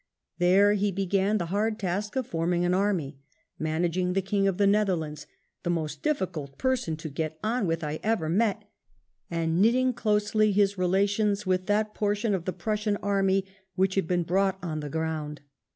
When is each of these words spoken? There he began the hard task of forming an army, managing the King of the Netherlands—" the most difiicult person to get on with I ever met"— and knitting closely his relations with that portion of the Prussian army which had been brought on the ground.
There 0.39 0.73
he 0.73 0.91
began 0.91 1.37
the 1.37 1.45
hard 1.53 1.77
task 1.77 2.15
of 2.15 2.25
forming 2.25 2.65
an 2.65 2.73
army, 2.73 3.19
managing 3.59 4.13
the 4.13 4.23
King 4.23 4.47
of 4.47 4.57
the 4.57 4.65
Netherlands—" 4.65 5.27
the 5.63 5.69
most 5.69 6.01
difiicult 6.01 6.57
person 6.57 6.97
to 6.97 7.07
get 7.07 7.37
on 7.43 7.67
with 7.67 7.83
I 7.83 7.99
ever 8.01 8.27
met"— 8.27 8.63
and 9.29 9.61
knitting 9.61 9.93
closely 9.93 10.51
his 10.53 10.75
relations 10.75 11.45
with 11.45 11.67
that 11.67 11.93
portion 11.93 12.33
of 12.33 12.45
the 12.45 12.51
Prussian 12.53 12.97
army 12.97 13.45
which 13.75 13.93
had 13.93 14.07
been 14.07 14.23
brought 14.23 14.57
on 14.63 14.79
the 14.79 14.89
ground. 14.89 15.41